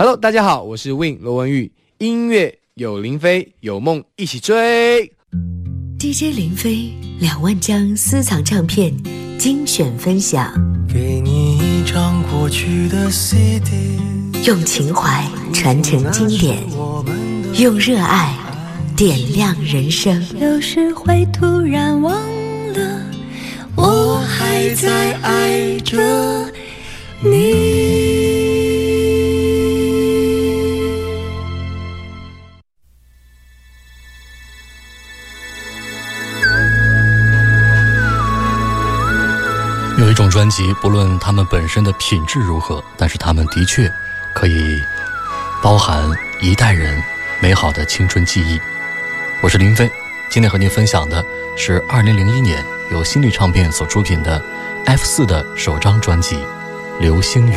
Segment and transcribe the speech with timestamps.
[0.00, 1.70] Hello，大家好，我是 Win 罗文玉。
[1.98, 5.12] 音乐有林飞，有梦一起追。
[5.98, 8.96] DJ 林飞两万张私藏唱片
[9.38, 10.54] 精选分享，
[10.88, 14.00] 给你一张过去的 CD，
[14.46, 16.56] 用情怀传承经典，
[17.58, 18.34] 用热爱
[18.96, 20.24] 点亮人生。
[20.40, 22.14] 有时会突然忘
[22.72, 23.02] 了，
[23.76, 26.50] 我还在爱着
[27.22, 27.99] 你。
[40.20, 43.90] 种专辑，不论他们本身的品质如何，但是他们的确
[44.34, 44.82] 可以
[45.62, 46.04] 包含
[46.42, 47.02] 一代人
[47.40, 48.60] 美好的青春记忆。
[49.42, 49.90] 我是林飞，
[50.28, 51.24] 今天和您分享的
[51.56, 54.44] 是2001年由新力唱片所出品的
[54.84, 56.36] F 四的首张专辑
[57.00, 57.56] 《流星雨》。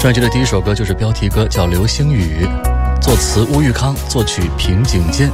[0.00, 2.46] 专辑的第一首歌就是标题歌，叫《流星雨》，
[3.02, 5.30] 作词乌玉康，作曲平井健，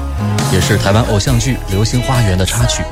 [0.53, 2.83] 也是台湾偶像剧《流星花园》的插曲。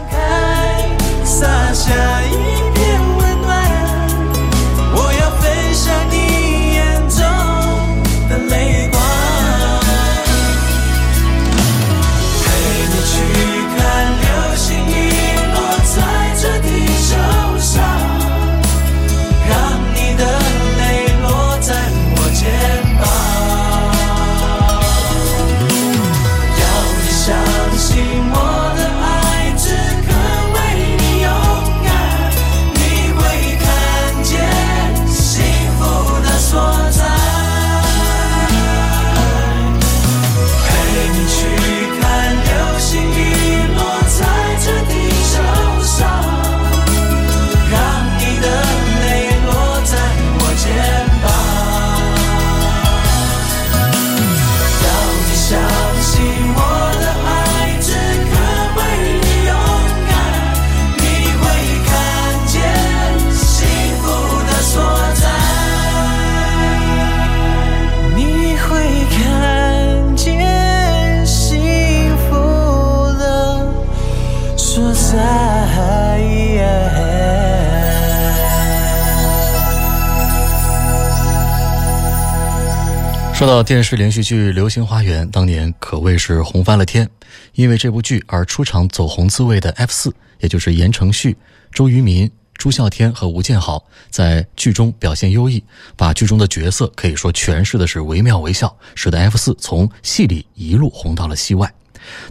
[83.34, 87.08] 说到电视连续剧《流星花园》，当年可谓是红翻了天。
[87.54, 91.36] 因为这部剧而出场走红滋味的 F 四，也就是言承旭、
[91.72, 95.62] 周渝民、朱孝天和吴建豪，在剧中表现优异，
[95.96, 101.74] 把剧中的角色可以说诠释的是惟妙惟肖，使得 F 四从戏里一路红到了戏外。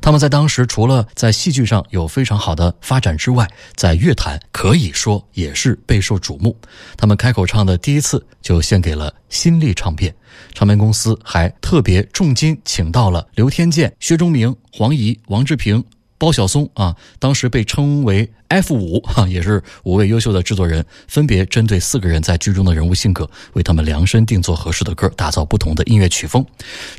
[0.01, 6.57] 他们在当时除了在戏剧上有非常好的发展之外，在乐坛可以说也是备受瞩目。
[6.97, 10.13] 他们开口唱的第一次就献给了新力唱片，
[10.53, 15.83] 唱片公司还特别重金请到了刘天健、薛忠明、黄怡、王志平。
[16.23, 26.45] 包晓松啊，当时被称为 F 五哈，也是五位优秀的制作人，分别针对四个人在剧中的人物性格，为他们量身定做合适的歌，打造不同的音乐曲风。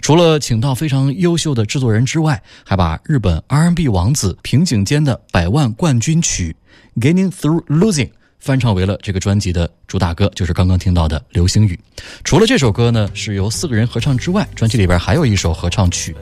[0.02, 6.54] 除了请到非常优秀的制作人之外，还把日本 R&B 王子平井坚的百万冠军曲
[7.00, 11.80] 《Getting Through Losing》翻唱为了这个专辑的主打歌，就是刚刚听到的《流星雨》。
[12.24, 16.14] 除了这首歌呢是由四个人合唱之外，专辑里边还有一首合唱曲。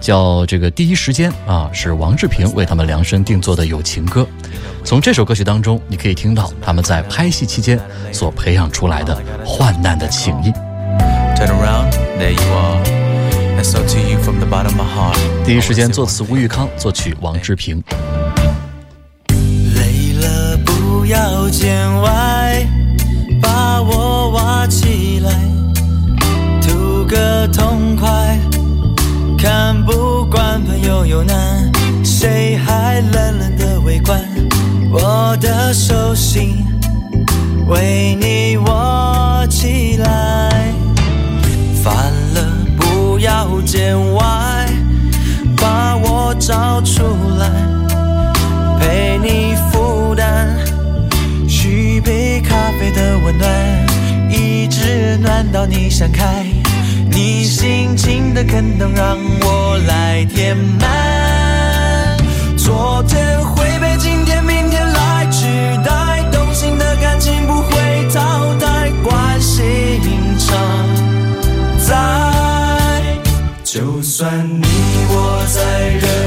[0.00, 4.26] 叫这个第一时间啊，是王志平为他们量身定做的友情歌。
[4.82, 7.78] 从这首歌曲当中，你可以听到他们在拍戏期间
[8.10, 10.52] 所培养出来的患难的情谊。
[15.44, 17.82] 第一时间作词吴玉康，作曲王志平。
[19.74, 22.39] 累了不要见外，
[29.84, 31.70] 不管朋友有难，
[32.04, 34.20] 谁还冷冷的围观？
[34.90, 36.64] 我的手心
[37.68, 40.72] 为你握起来。
[41.82, 44.66] 烦了不要见外，
[45.56, 47.02] 把我找出
[47.38, 47.48] 来，
[48.78, 50.48] 陪你负担。
[51.48, 53.48] 续杯咖啡的温暖，
[54.30, 56.44] 一直暖到你想开。
[57.40, 62.18] 你心情的坑洞让我来填满，
[62.54, 65.46] 昨天会被今天、明天来取
[65.82, 69.64] 代，动心的感情不会淘汰，关心
[70.38, 70.54] 常
[71.78, 71.96] 在，
[73.64, 74.66] 就算你
[75.08, 76.19] 我在人。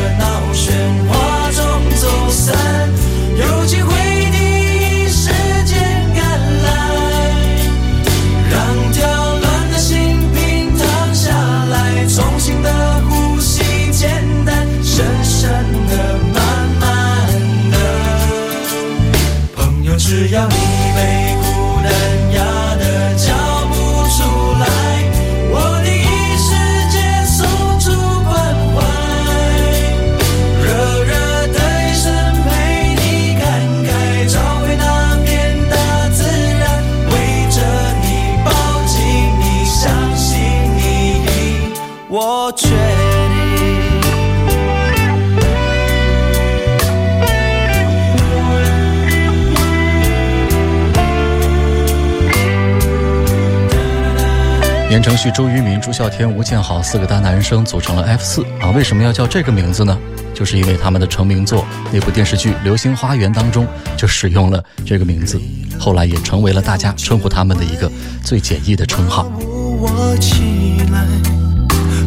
[54.93, 58.69] 言承旭、周渝民、朱孝天、吴建豪四个大男生组成了 F 四啊！
[58.75, 59.97] 为什么要叫这个名字呢？
[60.35, 63.65] 就是因为他们的成名作那部电视剧《流星花园》当中
[63.97, 65.41] 就使用了这个名字，
[65.79, 67.91] 后来也成为了大家称呼他们的一个
[68.23, 69.31] 最简易的称号。
[69.39, 71.07] 我起来，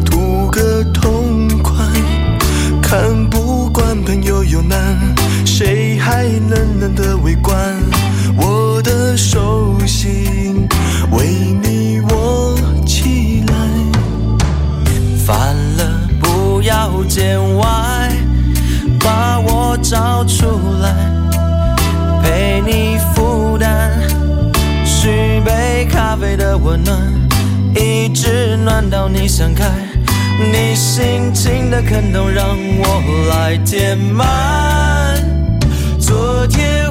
[0.05, 1.75] 图个痛快，
[2.81, 4.97] 看不惯朋友有难，
[5.45, 7.75] 谁还冷冷的围观？
[8.37, 9.46] 我的手
[17.27, 18.09] 天外，
[19.01, 20.45] 把我找出
[20.81, 20.95] 来，
[22.23, 23.91] 陪你负担。
[24.85, 26.97] 续杯咖啡的温暖，
[27.75, 29.65] 一直暖到你想开。
[30.39, 32.47] 你心情的坑洞，让
[32.79, 35.21] 我来填满。
[35.99, 36.89] 昨天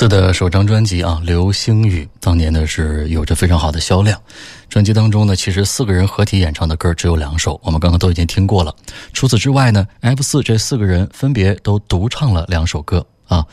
[0.00, 4.18] 四的首张专辑啊，《流星雨》当年呢是有着非常好的销量。
[4.70, 8.74] 专辑当中呢，其实四个人合体演唱的歌只有两首，我们刚刚都已经听过了。
[9.12, 13.44] 除此之外呢，F 四这四个人分别都独唱了两首歌啊。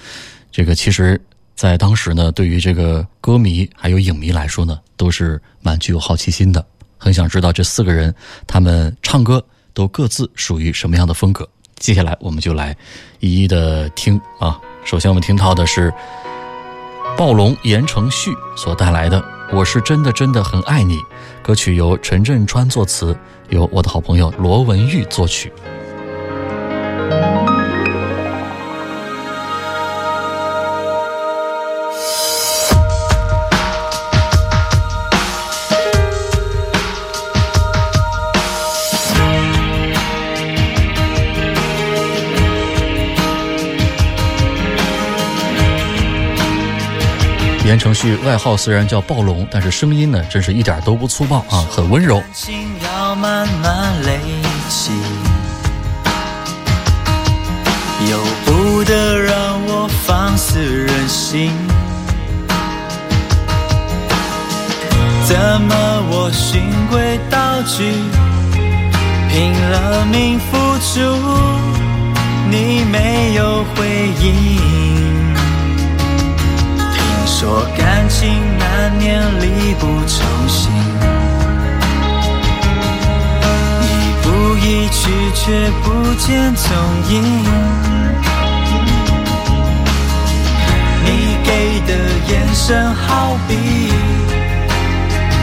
[0.49, 1.21] 这个其实，
[1.53, 6.65] 在当时呢，对于这个歌迷还有影迷来说呢，都是蛮具有好奇心的，
[6.97, 8.15] 很想知道这四个人
[8.47, 11.45] 他们唱歌都各自属于什么样的风格。
[11.75, 12.73] 接下来我们就来
[13.19, 14.57] 一一的听啊。
[14.85, 15.93] 首先我们听到的是
[17.17, 19.19] 暴龙言承旭所带来的
[19.51, 20.97] 《我是真的真的很爱你》，
[21.41, 23.17] 歌曲由陈振川作词，
[23.49, 25.51] 由我的好朋友罗文玉作曲。
[47.67, 52.23] 言承旭外号虽然叫暴龙，但是声音呢，真是一点都不粗暴啊，很温柔。
[52.81, 54.17] 要慢慢累
[54.69, 54.93] 积，
[58.09, 59.35] 由不得让
[59.67, 61.51] 我放肆任性。
[65.25, 65.75] 怎么
[66.09, 67.83] 我循规蹈矩，
[69.29, 71.01] 拼了命付出，
[72.49, 74.96] 你没有回应？
[77.39, 78.27] 说感情
[78.57, 80.71] 难免力不从心，
[83.83, 83.85] 一
[84.23, 84.27] 步
[84.57, 86.65] 一趋却不见踪
[87.11, 87.21] 影。
[91.05, 91.93] 你给的
[92.27, 93.53] 眼神好比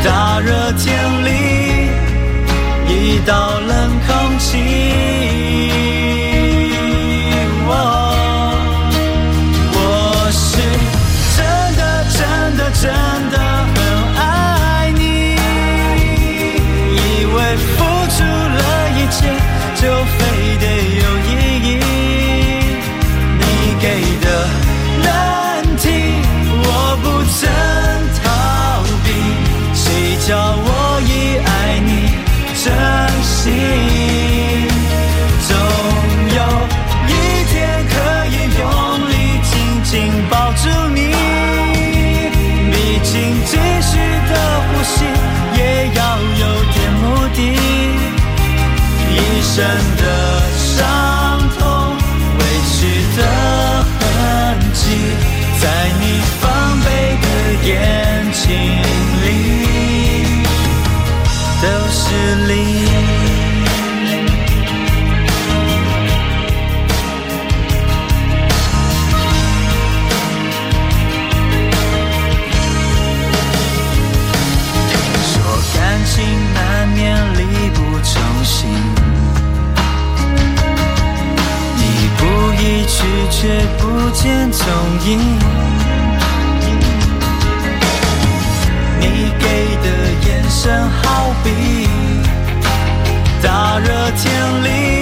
[0.04, 1.28] 大热天里
[2.88, 3.72] 一道冷
[4.04, 5.23] 空气。
[49.56, 50.03] 一
[84.24, 84.66] 见踪
[85.06, 85.18] 影。
[88.98, 89.04] 你
[89.38, 89.46] 给
[89.82, 89.86] 的
[90.26, 91.50] 眼神好比
[93.42, 94.93] 大热天里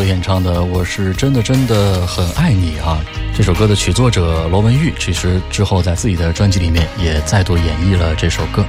[0.00, 3.04] 所演唱的《我是真的真的很爱你》啊，
[3.36, 8.64] 这首歌的曲作者罗文玉，其实之后在自己的专辑里面也再度演绎了这首歌。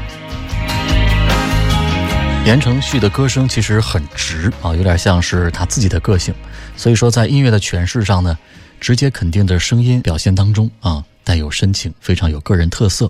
[2.46, 6.34] 言承旭的歌声其实很直啊，有点像是他自己的个性，
[6.76, 8.38] 所以说在音乐的诠释上呢，
[8.82, 13.10] 直接肯定的声音表现当中啊，带有深情，非常有个人特色。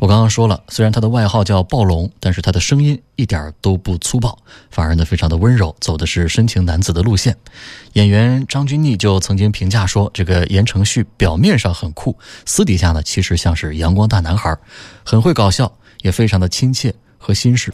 [0.00, 4.38] 我刚刚说了，虽然他的外号叫暴龙，但是他的声音一点都不粗暴，
[4.70, 7.36] 反而呢非常的温柔，走的是深情男子的路线。
[7.92, 12.16] 演员张钧甯就曾经评价说，这个言承旭表面上很酷，
[12.46, 14.56] 私底下呢其实像是阳光大男孩，
[15.04, 17.70] 很会搞笑，也非常的亲切和心事。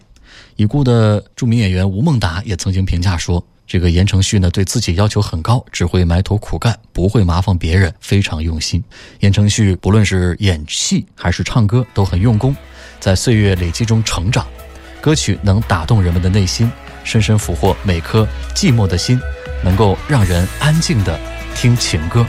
[0.56, 3.46] 已故的著名演员吴孟达也曾经评价说。
[3.66, 8.82] 这个言承旭呢，对自己要求很高，只会埋头苦干，不会麻烦别人，非常用心。
[9.20, 12.54] 言承旭不论是演戏还是唱歌都很用功，
[13.00, 14.46] 在岁月累积中成长，
[15.00, 16.70] 歌曲能打动人们的内心，
[17.02, 19.20] 深深俘获每颗寂寞的心，
[19.64, 21.18] 能够让人安静的
[21.54, 22.24] 听情歌。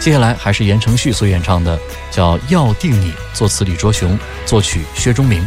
[0.00, 1.78] 接下来还是言承旭所演唱的，
[2.10, 5.46] 叫《要定你》，作词李卓雄，作曲薛忠明。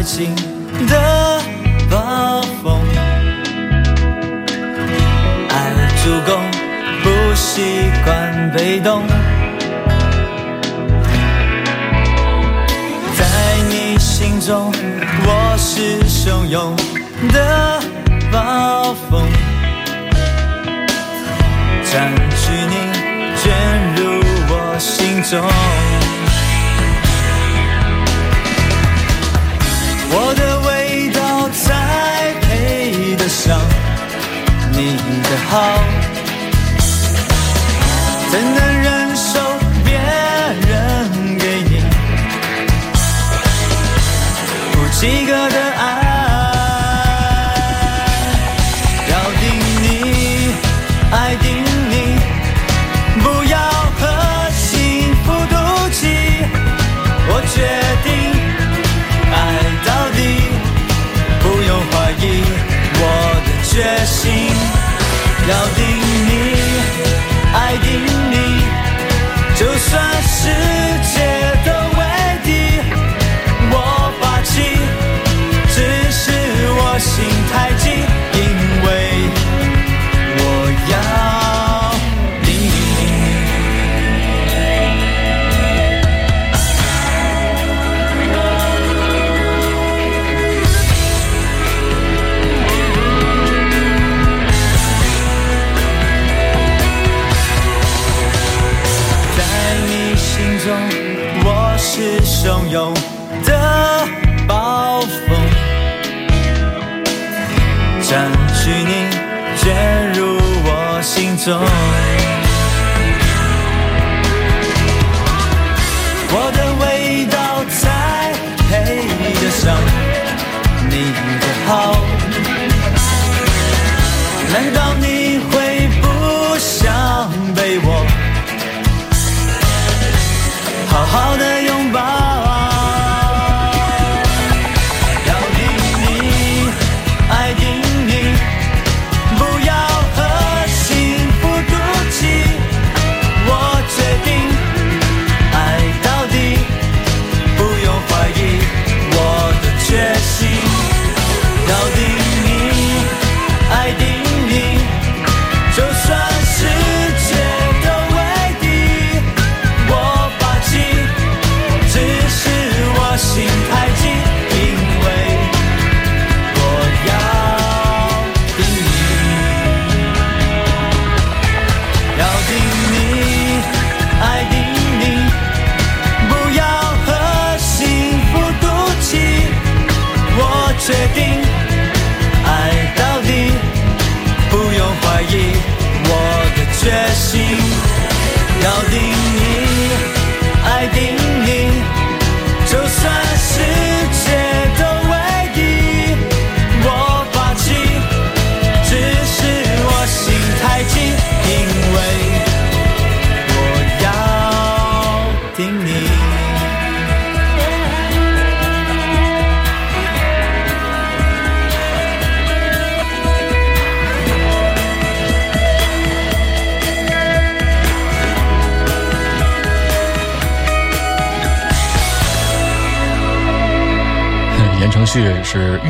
[0.00, 0.34] 爱情
[0.88, 1.42] 的
[1.90, 2.80] 暴风，
[5.50, 5.52] 爱
[6.02, 6.40] 主攻，
[7.02, 7.60] 不习
[8.02, 9.06] 惯被动。
[13.14, 13.26] 在
[13.68, 14.72] 你心中，
[15.26, 16.74] 我是汹涌
[17.34, 17.82] 的
[18.32, 19.28] 暴风，
[21.84, 22.10] 占
[22.40, 22.74] 据你，
[23.36, 23.52] 卷
[23.96, 26.09] 入我心中。
[30.12, 30.68] 我的味
[31.10, 33.60] 道才配得上
[34.72, 35.54] 你的好，
[38.30, 38.69] 怎能
[63.80, 64.30] 决心
[65.48, 65.80] 要定
[66.26, 66.30] 你，
[67.54, 68.62] 爱定你，
[69.56, 70.50] 就算世
[71.14, 71.39] 界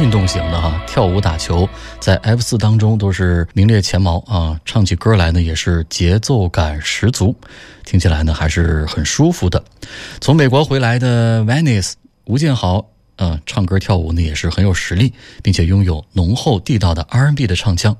[0.00, 1.68] 运动型的哈，跳舞打球
[2.00, 7.36] 在 F 四当中都是名列前茅啊，唱起歌来呢也是节奏感十足，
[7.84, 9.62] 听起来呢还是很舒服的。
[10.18, 11.92] 从美国回来的 Venice
[12.24, 12.86] 吴建豪。
[13.20, 17.94] 呃，唱歌跳舞呢也是很有实力，并且拥有浓厚地道的 R&B 的唱腔。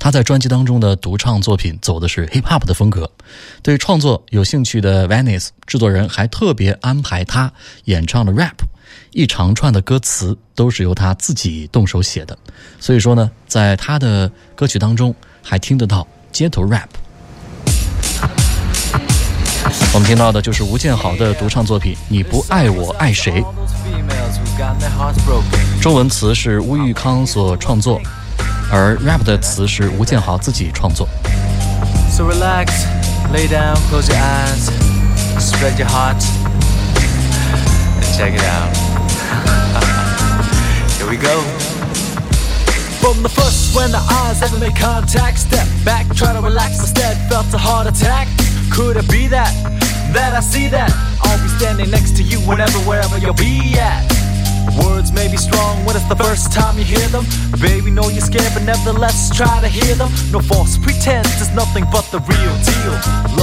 [0.00, 3.08] 他在专辑当中的独唱作品走的是 Hip Hop 的风格。
[3.62, 7.52] 对创作有兴趣的 Venice 制作人还特别安排他
[7.84, 8.64] 演唱的 Rap，
[9.12, 12.36] 一长串的歌词都是由他自己动手写的。
[12.80, 16.88] 所以说呢，在他的歌曲当中还听得到街头 Rap。
[19.94, 23.40] 我们听到的就是吴建豪的独唱作品《你不爱我爱谁》。
[25.81, 28.01] 中文词是乌玉康所创作，
[28.71, 31.07] 而 rap 的词是吴建豪自己创作。
[32.11, 32.67] So relax,
[33.31, 34.69] lay down, close your eyes,
[35.39, 36.21] spread your heart,
[37.97, 38.75] and check it out.
[40.97, 41.41] Here we go.
[42.99, 47.17] From the first when the eyes ever made contact, step back, try to relax instead,
[47.29, 48.27] felt a heart attack.
[48.69, 49.53] Could it be that,
[50.13, 50.91] that I see that?
[51.33, 54.05] I'll be standing next to you whenever, wherever you'll be at.
[54.83, 57.25] Words may be strong when it's the first time you hear them.
[57.59, 60.11] Baby, know you're scared, but nevertheless try to hear them.
[60.31, 62.93] No false pretense, it's nothing but the real deal.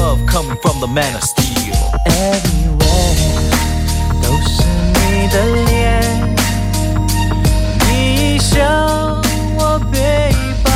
[0.01, 1.75] Love coming from the man of steel.
[2.07, 2.87] Everywhere
[4.23, 4.63] 都是
[4.95, 6.37] 你的脸，
[7.89, 9.21] 你像
[9.57, 10.71] 我被包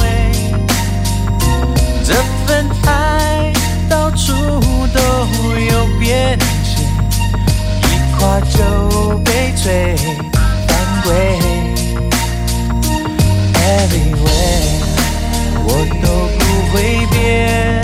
[0.00, 0.32] 围，
[2.04, 2.14] 这
[2.46, 2.59] 份
[8.21, 9.97] 花就被摧
[10.67, 10.71] 犯
[11.03, 11.09] 规。
[13.55, 14.61] Everywhere
[15.65, 15.69] 我
[16.03, 16.07] 都
[16.37, 16.39] 不
[16.71, 16.75] 会
[17.09, 17.81] 变，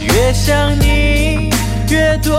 [0.00, 1.50] 越想你
[1.90, 2.32] 越多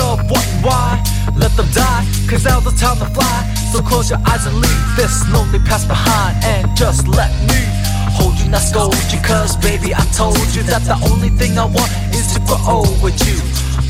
[0.00, 1.02] of what and why,
[1.36, 3.44] let them die, cause now the time to fly.
[3.72, 7.60] So close your eyes and leave this lonely past behind and just let me
[8.16, 9.20] hold you, not scold you.
[9.20, 13.02] Cause baby, I told you that the only thing I want is to grow old
[13.02, 13.36] with you.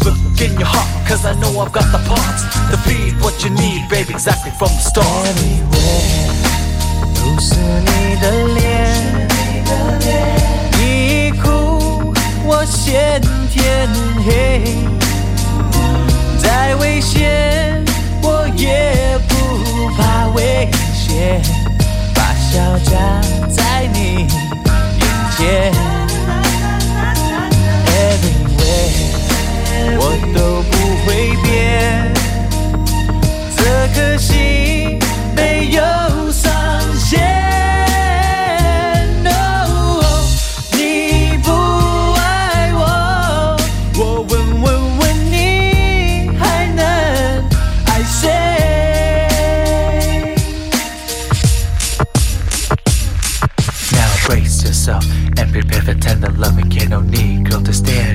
[0.04, 3.50] Look in your heart, cause I know I've got the parts to feed what you
[3.50, 5.06] need, baby, exactly from the start.
[5.06, 6.34] Everywhere
[7.14, 9.28] 都是你的脸，
[10.78, 12.12] 你哭
[12.44, 13.88] 我先天
[14.24, 14.89] 黑，
[16.41, 17.83] 再危险
[18.23, 19.33] 我也不
[19.95, 21.39] 怕危险，
[22.15, 24.27] 把笑架在你
[24.99, 25.03] 眼
[25.37, 25.71] 前。
[27.85, 28.89] Everywhere
[29.99, 30.01] 我
[30.33, 30.73] 都不
[31.05, 31.07] 会
[31.43, 31.49] 变。
[33.55, 33.59] 这
[33.93, 34.80] 颗心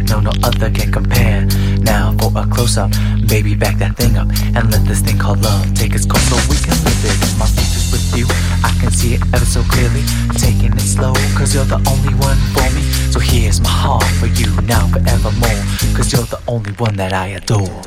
[0.09, 1.47] No, no other can compare.
[1.81, 2.91] Now for a close up,
[3.29, 6.37] baby, back that thing up and let this thing called love take its course so
[6.49, 7.19] we can live it.
[7.39, 8.27] My future's with you,
[8.63, 10.03] I can see it ever so clearly.
[10.39, 12.83] Taking it slow, cause you're the only one for me.
[13.13, 15.63] So here's my heart for you now forevermore.
[15.97, 17.83] Cause you're the only one that I adore.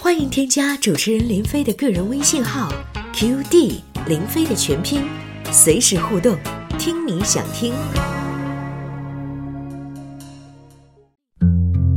[0.00, 2.68] 欢迎添加主持人林飞的个人微信号
[3.14, 5.02] qd 林飞的全拼，
[5.50, 6.36] 随时互动，
[6.78, 7.72] 听你想听。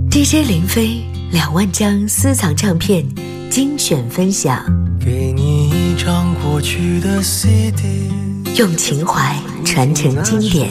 [0.09, 3.05] DJ 林飞两万张私藏唱片
[3.49, 4.65] 精选分享，
[4.99, 8.09] 给你一张过去的 CD，
[8.55, 9.35] 用情怀
[9.65, 10.69] 传承经典，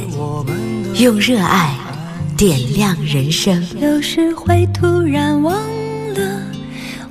[0.95, 1.76] 用热爱。
[2.37, 3.67] 点亮人生。
[3.81, 5.55] 有时会突然忘
[6.15, 6.43] 了，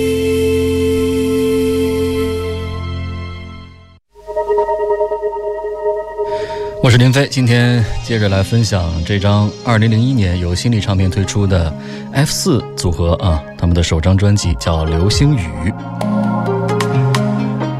[6.82, 11.72] 我是林飞，今天接着来分享这张二零零一年由新力唱片推出的
[12.12, 15.40] F 四组合啊，他们的首张专辑叫《流星雨》。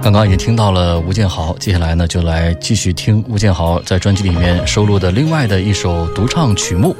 [0.02, 6.96] 刚刚已经听到了吴建豪，接下来呢就来继续听吴建豪在专辑里面收录的另外的一首独唱曲目，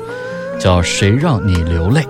[0.61, 2.01] 叫《谁让你流泪》。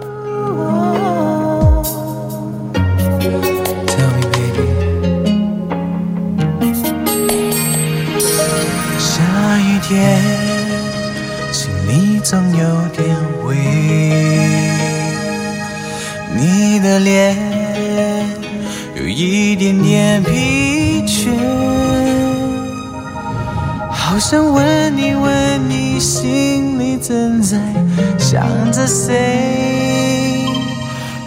[28.33, 30.47] 想着谁。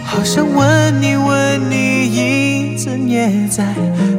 [0.04, 3.64] 好想问你问你，一整夜在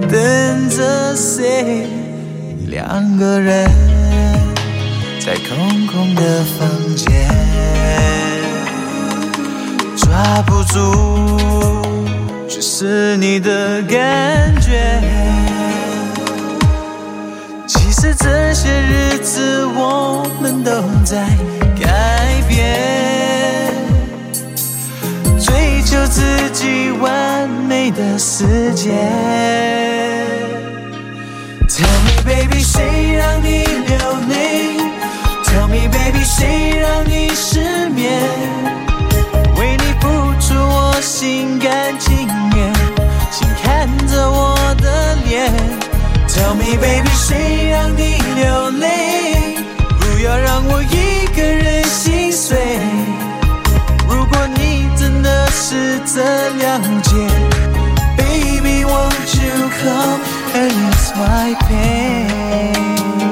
[0.10, 1.86] 等着谁？
[2.68, 3.70] 两个人
[5.20, 7.12] 在空空的房间，
[9.98, 11.82] 抓不住，
[12.48, 15.02] 只是你的感觉。
[17.68, 20.72] 其实这些日子我们都
[21.04, 21.28] 在
[21.82, 22.56] 改变。
[25.40, 28.92] 追求自己完美的世界。
[31.68, 33.98] Tell me baby，谁让你流
[34.30, 34.78] 泪
[35.44, 38.22] ？Tell me baby，谁让你失眠？
[39.58, 40.08] 为你付
[40.40, 42.74] 出我心甘情愿，
[43.32, 45.52] 请看着我的脸。
[46.28, 49.58] Tell me baby，谁让你流泪？
[50.00, 51.07] 不要让我一
[52.48, 52.58] 碎。
[54.08, 56.22] 如果你真的是这
[56.64, 57.12] 样解
[58.16, 60.22] ，Baby won't you come
[60.56, 63.27] and ease my pain？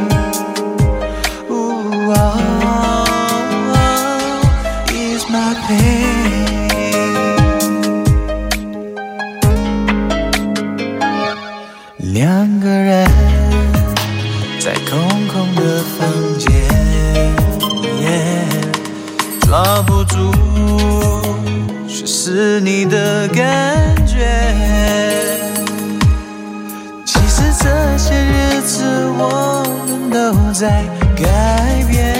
[30.57, 30.69] 在
[31.17, 32.15] 改变，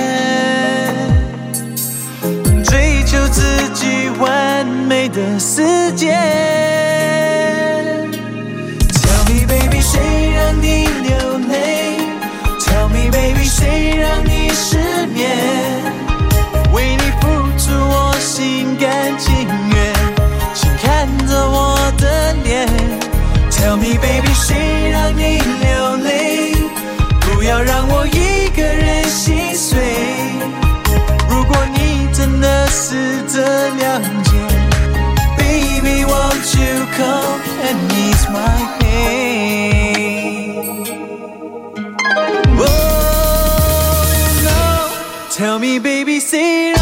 [2.66, 6.12] 追求自己完美的世界。
[8.92, 11.98] Tell me baby，谁让你流泪
[12.60, 14.80] ？Tell me baby，谁让你失
[15.14, 15.32] 眠？
[16.74, 19.94] 为你付出我心甘情愿，
[20.54, 22.68] 请看着我的脸。
[23.50, 26.54] Tell me baby，谁让你流泪？
[27.22, 28.25] 不要让我一
[32.76, 32.90] 真的试
[33.28, 34.32] 着了解
[35.38, 40.04] ，Baby won't you come and ease my pain？Oh
[44.44, 44.60] no。
[45.32, 46.74] Tell me, baby，谁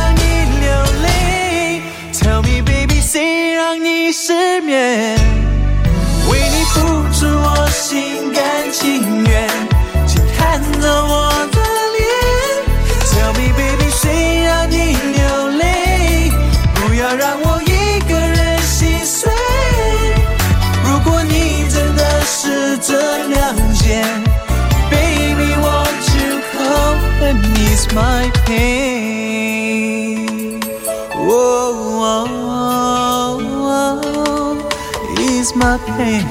[35.79, 36.23] pain.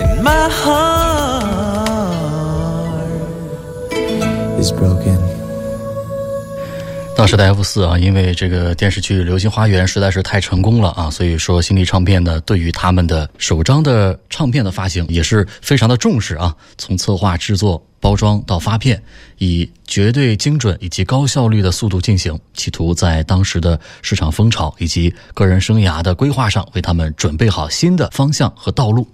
[0.00, 1.01] And my heart
[7.32, 16.54] 当时的 F 四啊，因为这个电视剧《流星花园》实在是太成功了啊，所以说新力唱片呢，对于他们的首张的唱片的发行也是非常的重视啊。
[16.76, 19.02] 从策划、制作包装到发片，
[19.38, 29.08] 以绝对精准以及高效率的速度进行，企图在当时的市场风潮以及个人生涯的规划上，为他们准备好新的方向和道路。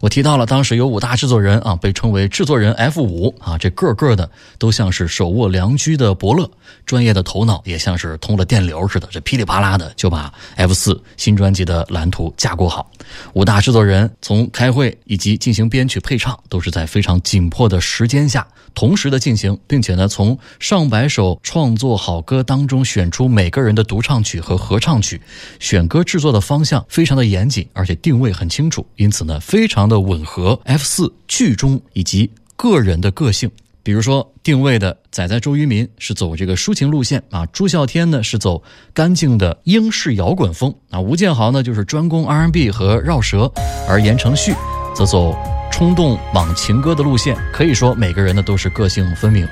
[0.00, 6.50] 我提到了，当时有五大制作人啊，被称为制作人 F 五啊，这个个的都像是手握良驹的伯乐，
[6.86, 12.90] 专业的头脑也像是通了电流似的，这噼里啪啦的就把 F 四新专辑的蓝图架构好。
[13.34, 25.20] 五大制作人从开会以及进行编曲配唱，都是在非常紧迫的时间下同时的进行，并且呢，从上百首创作好歌当中选出每个人的独唱曲和合唱曲，
[25.58, 29.89] 选歌制作的方向非常的严谨，而且定位很清楚，因此呢，非常。
[29.90, 33.50] 的吻合 F 四剧中以及个人的个性，
[33.82, 38.62] 比如说定位的仔仔周渝民是走这个抒情路线啊，朱孝天呢是走
[38.94, 43.52] 干净的英式摇滚风啊，吴建豪呢就是专攻 R&B 和绕舌，
[43.86, 44.54] 而言承旭
[44.94, 45.36] 则走
[45.70, 49.46] 冲动莽情歌的路线，可以说每个人呢都是个性分明。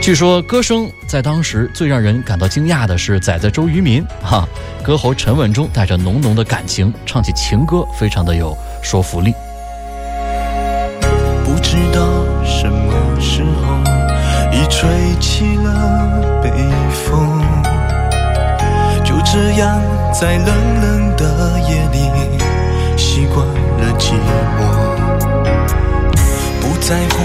[0.00, 4.48] 据说歌声在当时最让人感到惊讶的是仔仔周渝民，哈，
[4.88, 9.34] 歌喉沉稳中带着浓浓的感情，唱起情歌非常的有说服力。
[11.44, 12.00] 不知道
[12.42, 13.76] 什么时候
[14.50, 14.88] 已吹
[15.20, 16.50] 起了北
[16.90, 17.38] 风，
[19.04, 19.78] 就这样
[20.18, 20.46] 在冷
[20.80, 22.08] 冷的夜里
[22.96, 24.14] 习惯了寂
[24.56, 24.58] 寞，
[26.62, 27.20] 不在乎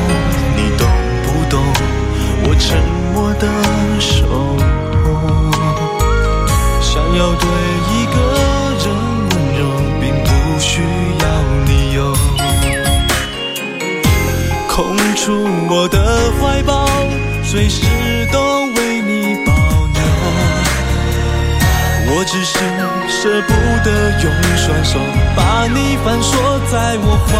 [24.83, 24.99] 手
[25.35, 27.31] 把你反锁在我怀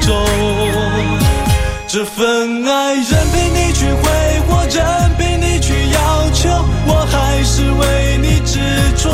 [0.00, 0.08] 中。
[1.86, 4.02] 这份爱任凭你去挥
[4.46, 4.76] 霍，任
[5.16, 6.48] 凭你去要求，
[6.86, 8.58] 我还是为你执
[8.96, 9.08] 着。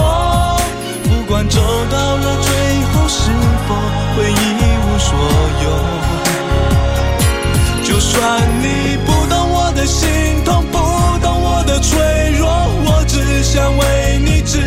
[1.04, 1.60] 不管走
[1.90, 2.50] 到了最
[2.92, 3.30] 后是
[3.68, 3.74] 否
[4.16, 4.34] 会一
[4.82, 5.16] 无所
[5.62, 5.66] 有，
[7.84, 10.78] 就算你不懂我的心痛，不
[11.24, 11.96] 懂我的脆
[12.38, 12.48] 弱，
[12.86, 14.58] 我只想为你执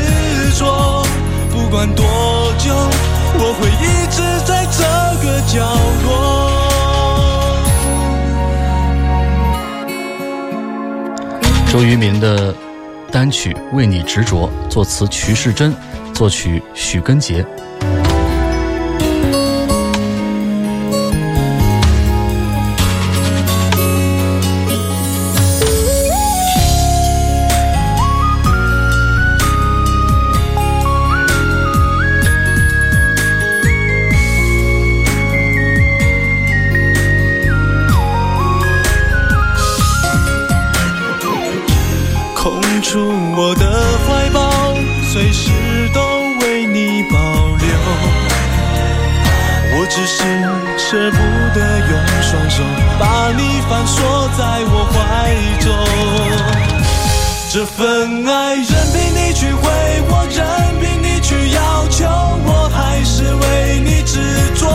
[0.58, 0.97] 着。
[1.78, 2.04] 不管多
[2.58, 2.74] 久，
[3.38, 4.82] 我会一直在这
[5.24, 5.62] 个角
[6.02, 6.10] 落。
[11.72, 12.52] 周渝民的
[13.12, 15.72] 单曲《为你执着》，作词曲世珍，
[16.16, 17.46] 作曲许根杰。
[49.90, 50.17] 只是
[50.77, 51.17] 舍不
[51.58, 52.63] 得用双手
[53.00, 54.96] 把你反锁在我怀
[55.60, 55.65] 中
[57.50, 59.63] 这份爱任凭你去挥
[60.10, 60.46] 霍，任
[60.79, 64.19] 凭你去要求，我还是为你执
[64.56, 64.67] 着。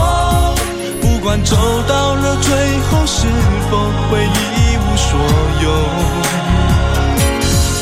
[1.00, 1.56] 不管走
[1.86, 2.50] 到了最
[2.90, 3.28] 后是
[3.70, 3.78] 否
[4.10, 5.20] 会一无所
[5.62, 5.66] 有，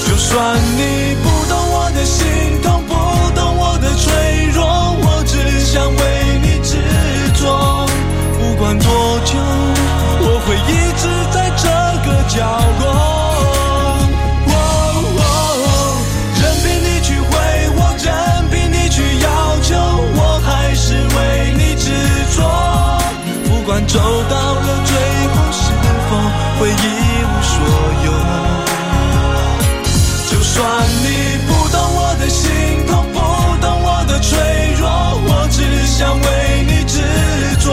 [0.06, 1.16] 就算你
[23.92, 23.98] 走
[24.30, 24.94] 到了最
[25.34, 25.72] 后，是
[26.08, 26.10] 否
[26.60, 26.72] 会一
[27.24, 27.52] 无所
[28.04, 28.08] 有？
[30.30, 30.54] 就算
[31.02, 31.06] 你
[31.48, 33.18] 不懂我的心痛，不
[33.60, 34.38] 懂我的脆
[34.78, 34.86] 弱，
[35.26, 36.24] 我只想为
[36.68, 37.02] 你执
[37.58, 37.66] 着。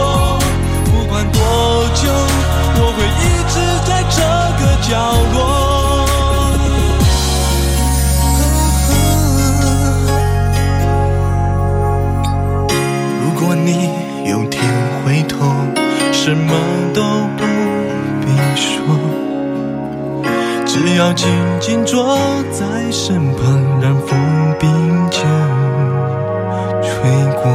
[0.86, 1.38] 不管多
[1.94, 2.10] 久，
[2.80, 3.54] 我会一直
[3.86, 4.18] 在这
[4.58, 4.90] 个角
[5.34, 5.47] 落。
[16.28, 16.52] 什么
[16.92, 17.00] 都
[17.38, 17.44] 不
[18.20, 18.84] 必说，
[20.66, 21.26] 只要静
[21.58, 22.18] 静坐
[22.52, 24.68] 在身旁，让风并
[25.08, 25.22] 肩
[26.82, 27.50] 吹过。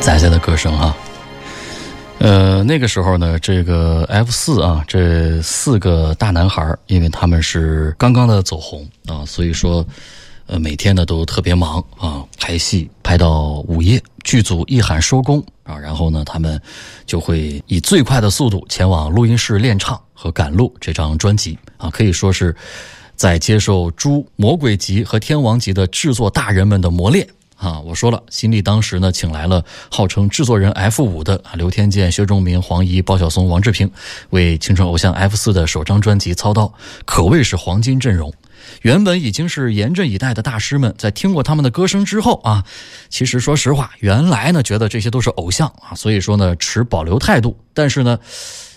[0.00, 0.94] 仔仔的歌声啊，
[2.20, 9.86] 呃，那个时候呢，这个 F 四啊，这四个大男孩，因为他们是刚刚的走红啊，所以说，
[10.46, 16.60] 呃，每天呢都特别忙啊，拍戏拍到午夜，剧组一喊收工啊，然后呢，他们
[17.06, 22.54] 就会以最快的速度前往录音室练唱和赶录这张专辑啊，可以说是
[23.14, 27.26] 在接受诸魔鬼级和天王级的制作大人们的磨练。
[27.58, 33.90] 啊，我说了，新力当时呢，请来了号称制作人 F 五的啊刘天健、薛仲明、黄怡、包小松、王志平，
[34.30, 36.72] 为青春偶像 F 四的首张专辑操刀，
[37.04, 38.32] 可谓是黄金阵容。
[38.82, 42.64] 原本已经是严阵以待的大师们，在听过他们的歌声之后啊，
[43.08, 47.58] 其实说实话，原来呢觉得这些都是偶像啊，所以说呢持保留态度。
[47.74, 48.18] 但是呢，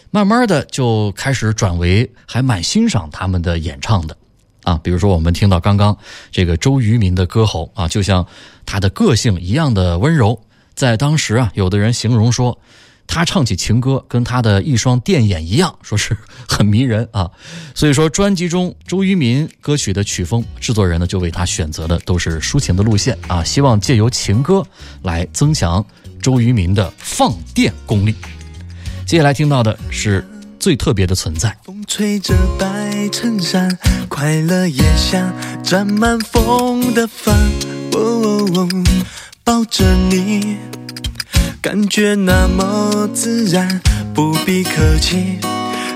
[0.10, 4.18] 慢慢的就开始转为还蛮欣赏他们的演唱的。
[4.64, 5.98] 啊，比如说我们听到刚刚
[6.32, 8.26] 这个周渝民的歌喉啊，就像
[8.66, 10.40] 他的个性一样的温柔。
[10.74, 12.58] 在当时啊，有的人形容说，
[13.06, 17.30] 他唱起情歌跟他的一双电眼一样，说是 很迷人啊。
[17.76, 24.66] 所以说，专辑中周渝民歌曲的曲风，制作人呢就为他选择的都是抒情的路线啊，希望借由情歌
[25.04, 25.86] 来增强
[26.22, 28.16] 周渝民的放电功力。
[29.06, 30.26] 接下来听到的是
[30.58, 31.56] 最特别的存在。
[31.64, 32.66] 风吹着白
[33.10, 33.78] 衬衫，
[34.08, 35.34] 快乐也像
[35.64, 37.36] 沾满风的帆。
[37.94, 38.70] 哦哦哦，
[39.44, 40.58] 抱着你，
[41.62, 43.82] 感觉那么自然，
[44.14, 45.40] 不必客气，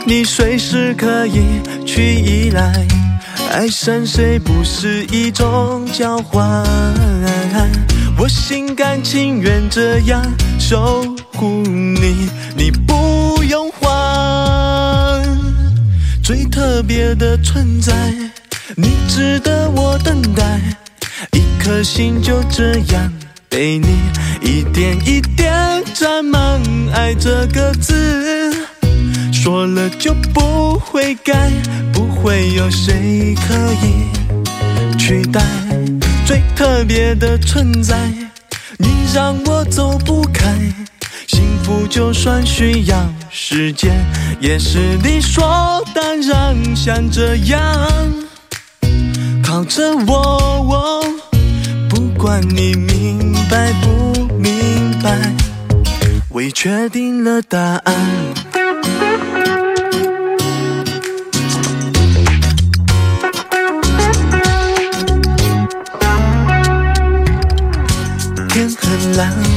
[0.06, 2.86] 你随时可以去依赖。
[3.52, 6.64] 爱上谁不是一种交换，
[8.18, 10.22] 我心甘情愿这样
[10.60, 13.65] 守护你，你不用。
[16.26, 17.94] 最特别的存在，
[18.76, 20.60] 你值得我等待，
[21.34, 23.14] 一颗心就这样
[23.48, 24.00] 被你
[24.42, 25.54] 一点一点
[25.94, 26.60] 占满
[26.92, 28.52] 爱这个字，
[29.32, 31.52] 说了就不会改，
[31.94, 33.54] 不会有谁可
[33.86, 35.44] 以取代。
[36.26, 37.96] 最特别的存在，
[38.80, 40.44] 你让我走不开。
[41.28, 43.94] 幸福就算需要时间，
[44.40, 46.76] 也是理所当然。
[46.76, 47.60] 像这样
[49.44, 51.04] 靠着我，
[51.90, 55.34] 不管你明白不明白，
[56.30, 57.96] 我已确定了答案。
[68.50, 69.55] 天很蓝。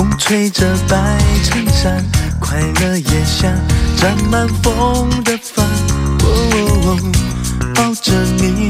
[0.00, 0.96] 风吹着白
[1.44, 2.02] 衬衫，
[2.38, 3.52] 快乐也像
[3.98, 5.62] 沾满风的帆。
[6.22, 6.96] 哦哦哦，
[7.74, 8.68] 抱着你，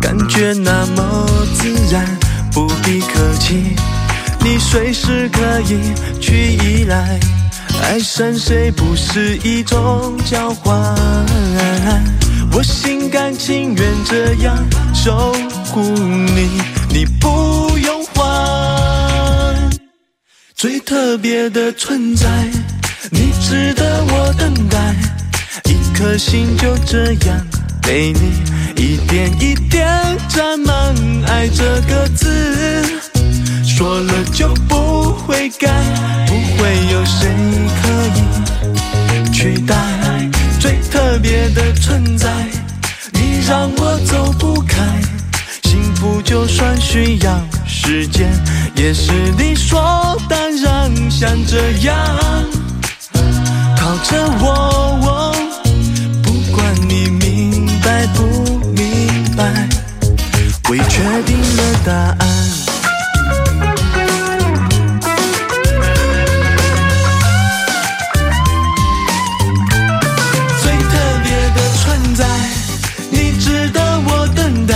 [0.00, 2.06] 感觉那么自然，
[2.50, 3.76] 不必客气，
[4.40, 7.20] 你随时可以去依赖。
[7.82, 10.74] 爱上谁不是一种交换，
[12.50, 14.56] 我心甘情愿这样
[14.94, 15.34] 守
[15.66, 16.48] 护你，
[16.88, 17.97] 你不用。
[20.58, 22.26] 最特别的存在，
[23.12, 24.92] 你值得我等待，
[25.66, 27.46] 一颗心就这样
[27.80, 28.32] 被你
[28.74, 29.86] 一点一点
[30.28, 30.92] 占满
[31.28, 32.84] 爱这个字，
[33.64, 35.70] 说了就不会改，
[36.26, 37.28] 不会有谁
[37.80, 37.88] 可
[38.18, 39.76] 以取代。
[40.58, 42.28] 最特别的存在，
[43.12, 44.84] 你让我走不开。
[45.62, 47.40] 幸福就算需要
[47.80, 48.28] 时间，
[48.74, 49.80] 也是理所
[50.28, 50.92] 当然。
[51.08, 51.96] 像这样
[53.76, 55.32] 靠着我，我
[56.22, 59.68] 不管你明白不明白，
[60.68, 62.28] 我已确定了答案。
[70.60, 72.26] 最特别的存在，
[73.10, 74.74] 你值得我等待。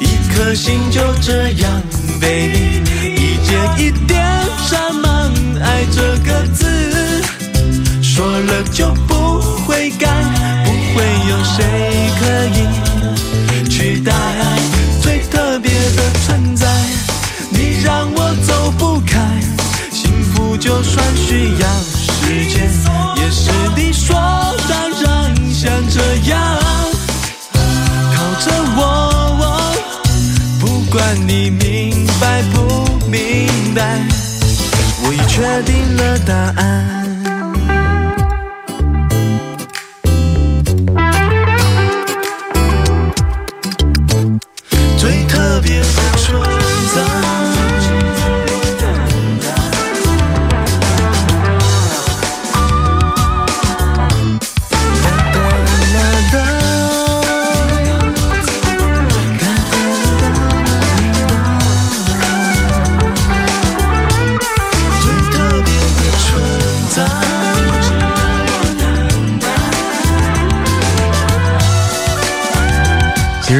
[0.00, 0.04] 一
[0.34, 1.82] 颗心就这样
[2.20, 2.58] 被你
[3.14, 4.20] 一点一点
[4.70, 7.22] 沾满爱这个字，
[8.02, 10.08] 说了就不会改，
[10.64, 11.56] 不会有谁
[12.18, 12.22] 可
[12.56, 14.12] 以取代。
[15.00, 16.66] 最特别的存在，
[17.50, 19.18] 你让我走不开，
[19.92, 22.70] 幸福就算需要时间，
[23.16, 24.14] 也是你说
[24.68, 25.06] 当然。
[25.52, 26.00] 像这
[26.30, 26.38] 样
[28.14, 28.46] 靠着
[28.76, 28.80] 我，
[30.60, 30.96] 不管
[31.26, 31.67] 你明
[32.20, 34.00] 白不明白，
[35.04, 37.07] 我已确定了答案。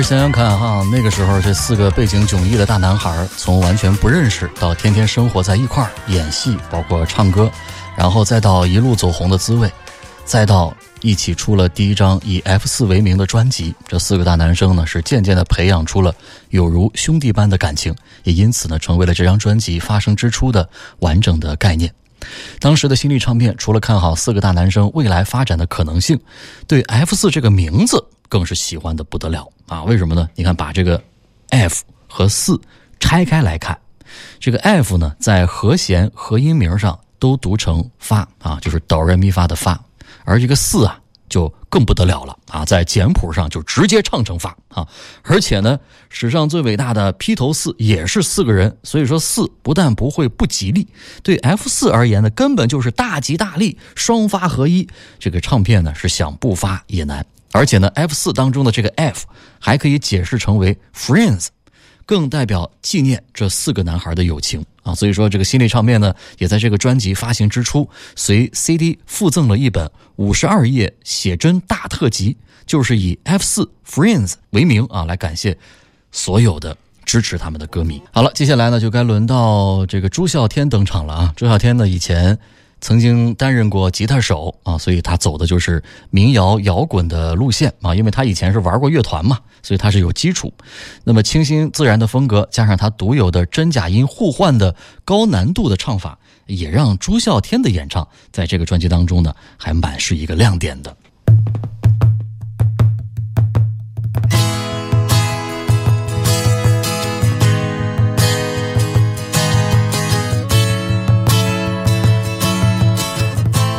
[0.08, 7.50] 想想看哈，那个时候这四个背景迥异的大男孩，从完全不认识到天天生活在一块儿演戏，包括唱歌，
[7.94, 9.70] 然后再到一路走红的滋味，
[10.24, 16.14] 再到一起出了第一张以 F 四为名的专辑，这四个大男生呢是渐渐的培养出了
[16.48, 17.94] 有如兄弟般的感情，
[18.24, 20.66] 也因此呢成为了这张专辑发生之初的
[21.00, 21.92] 完整的概念。
[22.60, 26.18] 当时的新力唱片除了看好四个大男生未来发展的可能性，
[26.66, 29.82] 对 F 四这个名字更是喜欢的不得了啊！
[29.84, 30.28] 为什么呢？
[30.34, 31.02] 你看，把这个
[31.48, 32.60] F 和四
[33.00, 33.78] 拆开来看，
[34.38, 39.80] 这个 F 呢，在和弦和音名上都读成发啊，就是哆来咪发的发，
[40.24, 41.00] 而这个四啊。
[41.28, 44.88] 就更不得了了啊，在简谱上就直接唱成发啊，
[45.22, 50.88] 而且呢，史上最伟大的披头四也是四个人，所以说四不但不会不吉利，
[51.22, 54.88] 对 F 四而言呢，根本就是大吉大利，双发合一。
[55.18, 59.26] 这个唱片呢是想不发也难，而且呢，F 四当中的这个 F
[59.58, 61.48] 还可以解释成为 Friends。
[62.06, 67.86] 更代表纪念这四个男孩的友情啊，所以说这个新力唱片呢，也在这个专辑发行之初，
[68.16, 72.34] 随 CD 附赠了一本五十二页写真大特辑，
[72.64, 75.54] 就是以 F 四 Friends 为名啊，来感谢
[76.10, 76.74] 所有的
[77.04, 78.00] 支持他们的歌迷。
[78.10, 82.38] 好了，接下来呢，就该轮到这个朱孝天登场了啊，朱孝天呢以前。
[82.80, 87.94] 曾经担任过吉他手啊，所以他走的就是民谣摇滚的路线啊。
[87.94, 90.52] 因为他以前是玩过乐团嘛，所以他是有基础。
[91.04, 94.74] 那么清新自然的风格，加上他独有的真假音互换的
[95.04, 100.96] 高难度的唱法，也让朱孝天的演唱在这个专辑当中呢，还蛮是一个亮点的。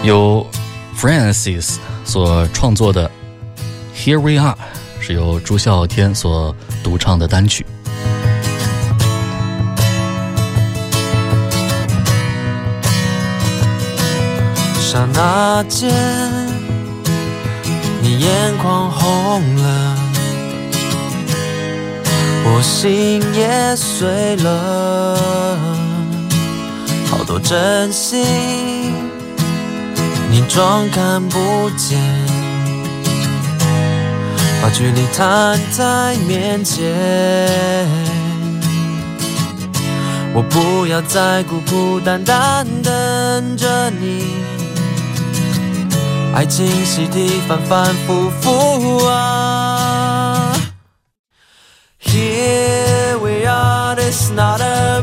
[0.09, 0.43] 由
[0.97, 3.07] Francis 所创作的
[3.95, 4.55] 《Here We Are》
[4.99, 7.63] 是由朱孝天所独唱的单曲。
[14.81, 15.93] 刹那间，
[18.01, 19.95] 你眼眶红了，
[22.45, 25.15] 我心也碎了，
[27.11, 29.08] 好多真心。
[30.31, 31.99] 你装看不见，
[34.61, 36.85] 把距离摊在面前。
[40.31, 44.35] 我不要再孤孤单单等着你，
[46.35, 50.53] 爱情习题反反复复啊。
[51.99, 55.01] Here we are, it's not a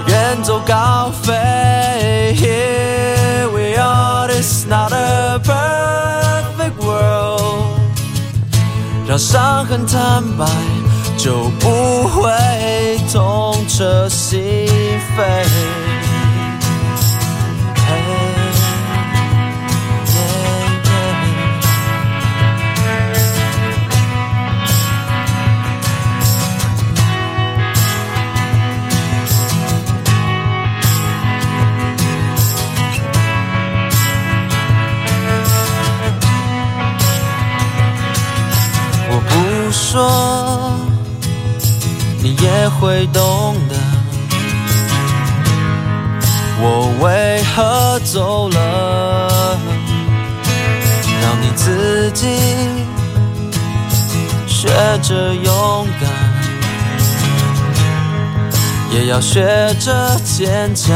[0.00, 2.34] 要远走高飞。
[2.36, 7.78] Here we are, it's not a perfect world。
[9.06, 10.46] 让伤痕坦白，
[11.18, 14.38] 就不会痛彻心
[15.16, 15.44] 扉。
[39.90, 40.08] 说，
[42.22, 43.74] 你也会懂得，
[46.60, 49.58] 我为何走了，
[51.20, 52.28] 让你自己
[54.46, 54.68] 学
[55.02, 56.08] 着勇敢，
[58.92, 60.94] 也要学着坚强。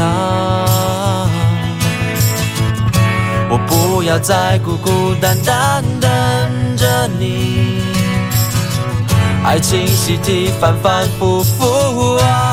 [3.49, 6.09] 我不要再孤孤单单等
[6.77, 8.04] 着你。
[9.45, 12.44] 爱情习题反反复复啊。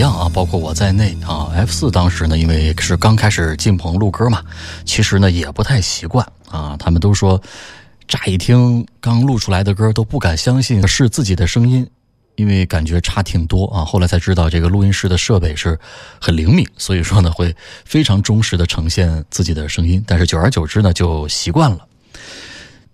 [0.00, 1.52] 一样啊，包括我在内啊。
[1.54, 4.42] F 四当时呢，因为是刚开始进棚录歌嘛，
[4.86, 6.74] 其实呢也不太习惯啊。
[6.78, 7.38] 他们都说，
[8.08, 11.86] 乍一听刚录出来的歌都不敢相信是自己的声音，
[12.36, 13.84] 因为感觉差挺多啊。
[13.84, 15.78] 后来才知道，这个录音室的设备是
[16.18, 20.02] 很灵敏，所以说呢会非常忠实的呈现自己的声音。
[20.06, 21.86] 但是久而久之呢，就习惯了。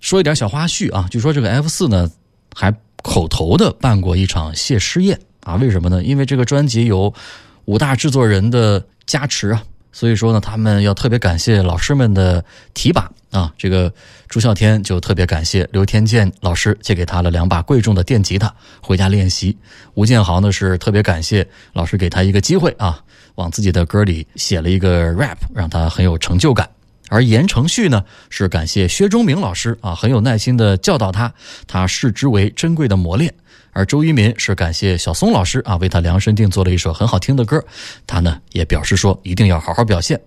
[0.01, 2.11] 说一点小花絮啊，据说这个 F 四呢
[2.53, 5.17] 还口头的办过一场谢师宴
[5.47, 6.03] 啊，为什么呢？
[6.03, 7.15] 因为这个专辑有
[7.67, 12.45] 五大制作人的加持啊，所以说呢，他们要特别感谢老师们的
[12.75, 13.53] 提拔啊。
[13.57, 13.93] 这个
[14.29, 19.57] 朱孝天就特别感谢刘天健老师借给他了两把贵重的电吉他回家练习。
[19.95, 23.01] 吴建豪呢是特别感谢老师给他一个机会啊，
[23.37, 26.69] 往自己的歌里写了一个 rap，让他很有成就感。
[27.09, 31.33] 而言承旭呢，是感谢薛忠明老师啊，很有耐心的教导他，
[31.69, 33.33] 他视之为珍贵的磨练。
[33.77, 37.63] 而周渝民是感谢小松老师啊，为他量身定做了一首很好听的歌，
[38.07, 40.19] 他呢也表示说一定要好好表现。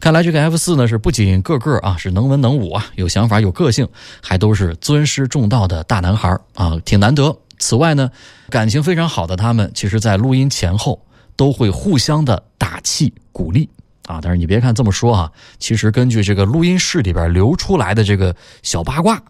[0.00, 3.86] 看来这个 F 四呢是不仅个个啊是能文能武啊，有想法有个性，
[4.22, 7.36] 还都是尊师重道的大男孩啊，挺难得。
[7.58, 8.10] 此外呢，
[8.48, 11.04] 感情非常好的他们，其实在录音前后
[11.36, 13.68] 都会互相的打气鼓励。
[14.06, 19.22] 啊，但是你别看这么说啊，其实根据这个录音室里边流出来的这个小八卦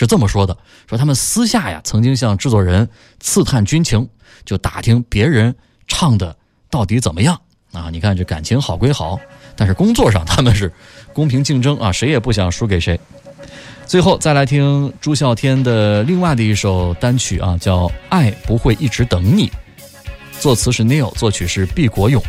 [0.00, 0.56] 是这么说的：
[0.88, 2.88] 说他们私下呀曾经向制作人
[3.20, 4.08] 刺探军情，
[4.46, 5.54] 就打听别人
[5.86, 6.34] 唱的
[6.70, 7.38] 到底怎么样
[7.72, 7.90] 啊。
[7.90, 9.20] 你看这感情好归好，
[9.54, 10.72] 但是工作上他们是
[11.12, 12.98] 公平竞争啊，谁也不想输给谁。
[13.84, 19.48] 最后再来听朱孝天的另外的一首单曲啊，叫《爱不会一直等你》，
[20.40, 22.22] 作词是 Neil，作曲是毕国勇。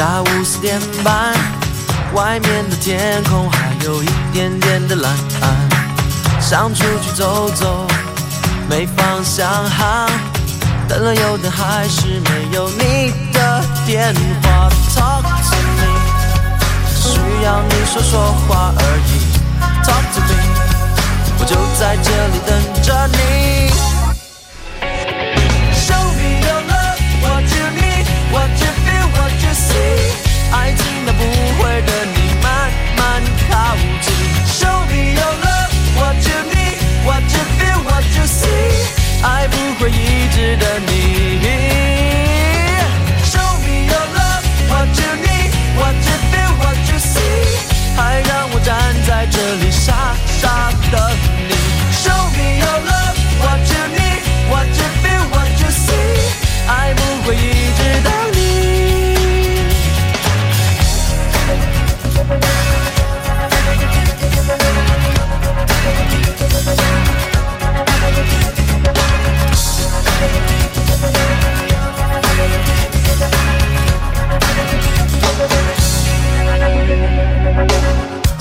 [0.00, 1.34] 下午四点半，
[2.14, 5.14] 外面的天空还有一点点的蓝，
[6.40, 7.86] 想出去走走，
[8.66, 10.08] 没方向航，
[10.88, 14.70] 等了又等，还是没有你的电话。
[14.96, 15.84] Talk to me，
[16.88, 19.10] 只需要你说说话而已。
[19.84, 20.32] Talk to me，
[21.38, 23.89] 我就在这里等着你。
[39.22, 41.40] 爱不会一直等你。
[43.24, 47.18] Show me your love, what you need, what you feel, what you see。
[47.96, 51.00] 还让我站在这里傻傻等
[51.48, 51.54] 你。
[51.92, 55.90] Show me your love, what you need, what you feel, what you see。
[56.66, 56.94] 爱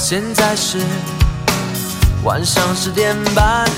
[0.09, 0.79] 现在是
[2.23, 3.69] 晚上十点半，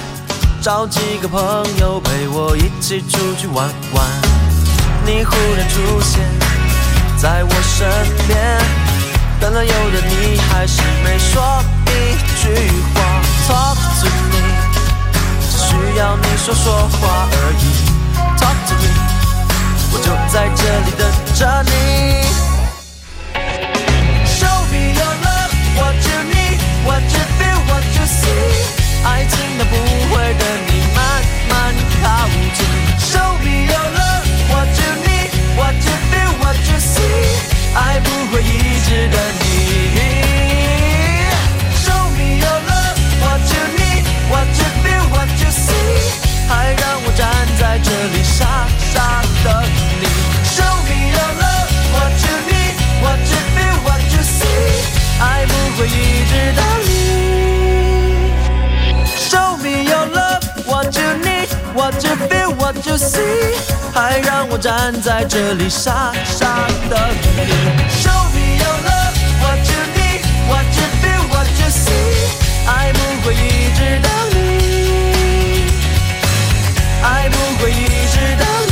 [0.61, 1.41] 找几个朋
[1.77, 4.05] 友陪我一起出去玩玩。
[5.05, 6.21] 你忽然出现
[7.17, 7.85] 在我身
[8.29, 8.39] 边，
[9.41, 12.47] 等了又等，你还是没说一句
[12.95, 13.03] 话。
[13.49, 14.39] Talk to me，
[15.41, 17.61] 只需要你说说话而已。
[18.39, 18.87] Talk to me，
[19.91, 21.03] 我就在这里等
[21.35, 21.69] 着你。
[24.25, 25.91] Show me your love, 我
[29.03, 29.75] 爱情它不
[30.13, 32.65] 会等你慢慢靠近
[32.99, 36.99] ，show me your love what you need what you feel what you see。
[37.73, 39.43] 爱不会一直等你
[41.83, 45.69] ，show me your love what you need what you feel what you see。
[46.47, 47.27] 还让我站
[47.59, 49.63] 在这里傻傻等
[49.99, 50.05] 你
[50.45, 54.41] ，show me your love what you need what you feel what you see。
[55.19, 56.90] 爱不会一直等你。
[61.91, 63.19] What you feel, what you see，
[63.93, 66.97] 还让我站在这里傻傻等
[67.35, 67.41] 你。
[67.91, 71.91] Show me your love, what you need, what you feel, what you see，
[72.65, 74.37] 爱不会一直到你，
[77.03, 77.75] 爱不会一
[78.07, 78.71] 直到你。